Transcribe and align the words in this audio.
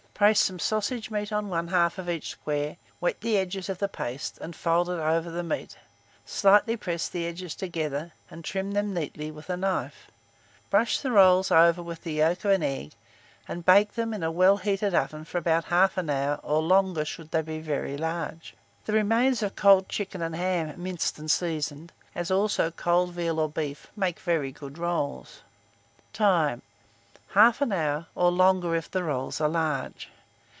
Place 0.21 0.39
some 0.41 0.59
sausage 0.59 1.09
meat 1.09 1.31
on 1.31 1.49
one 1.49 1.69
half 1.69 1.97
of 1.97 2.07
each 2.07 2.29
square, 2.29 2.77
wet 2.99 3.21
the 3.21 3.39
edges 3.39 3.69
of 3.69 3.79
the 3.79 3.87
paste, 3.87 4.37
and 4.39 4.55
fold 4.55 4.87
it 4.87 4.99
over 4.99 5.31
the 5.31 5.41
meat; 5.41 5.75
slightly 6.27 6.77
press 6.77 7.09
the 7.09 7.25
edges 7.25 7.55
together, 7.55 8.11
and 8.29 8.45
trim 8.45 8.73
them 8.73 8.93
neatly 8.93 9.31
with 9.31 9.49
a 9.49 9.57
knife. 9.57 10.11
Brush 10.69 10.99
the 10.99 11.09
rolls 11.09 11.49
over 11.49 11.81
with 11.81 12.03
the 12.03 12.13
yolk 12.13 12.45
of 12.45 12.51
an 12.51 12.61
egg, 12.61 12.91
and 13.47 13.65
bake 13.65 13.95
them 13.95 14.13
in 14.13 14.21
a 14.21 14.31
well 14.31 14.57
heated 14.57 14.93
oven 14.93 15.25
for 15.25 15.39
about 15.39 15.65
1/2 15.69 16.07
hour, 16.11 16.35
or 16.43 16.61
longer 16.61 17.03
should 17.03 17.31
they 17.31 17.41
be 17.41 17.57
very 17.59 17.97
large. 17.97 18.53
The 18.85 18.93
remains 18.93 19.41
of 19.41 19.55
cold 19.55 19.89
chicken 19.89 20.21
and 20.21 20.35
ham, 20.35 20.71
minced 20.83 21.17
and 21.17 21.31
seasoned, 21.31 21.91
as 22.13 22.29
also 22.29 22.69
cold 22.69 23.13
veal 23.13 23.39
or 23.39 23.49
beef, 23.49 23.87
make 23.95 24.19
very 24.19 24.51
good 24.51 24.77
rolls. 24.77 25.41
Time. 26.13 26.61
1/2 27.33 27.71
hour, 27.73 28.05
or 28.13 28.29
longer 28.29 28.75
if 28.75 28.91
the 28.91 29.01
rolls 29.01 29.39
are 29.39 29.47
large. 29.47 30.09